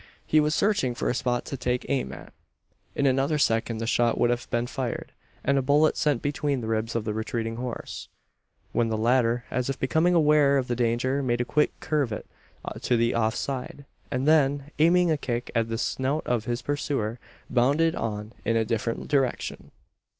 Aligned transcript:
He 0.25 0.39
was 0.39 0.55
searching 0.55 0.95
for 0.95 1.11
a 1.11 1.13
spot 1.13 1.45
to 1.45 1.55
take 1.55 1.85
aim 1.87 2.11
at. 2.11 2.33
In 2.95 3.05
another 3.05 3.37
second 3.37 3.77
the 3.77 3.85
shot 3.85 4.17
would 4.17 4.31
have 4.31 4.49
been 4.49 4.65
fired, 4.65 5.11
and 5.43 5.59
a 5.59 5.61
bullet 5.61 5.95
sent 5.95 6.23
between 6.23 6.59
the 6.59 6.67
ribs 6.67 6.95
of 6.95 7.05
the 7.05 7.13
retreating 7.13 7.57
horse, 7.57 8.09
when 8.71 8.87
the 8.87 8.97
latter, 8.97 9.45
as 9.51 9.69
if 9.69 9.77
becoming 9.77 10.15
aware 10.15 10.57
of 10.57 10.67
the 10.67 10.75
danger, 10.75 11.21
made 11.21 11.39
a 11.39 11.45
quick 11.45 11.79
curvet 11.81 12.25
to 12.81 12.97
the 12.97 13.13
off 13.13 13.35
side; 13.35 13.85
and 14.09 14.27
then, 14.27 14.71
aiming 14.79 15.11
a 15.11 15.17
kick 15.17 15.51
at 15.53 15.69
the 15.69 15.77
snout 15.77 16.23
of 16.25 16.45
his 16.45 16.63
pursuer, 16.63 17.19
bounded 17.47 17.93
on 17.95 18.33
in 18.43 18.55
a 18.55 18.65
different 18.65 19.07
direction! 19.07 19.69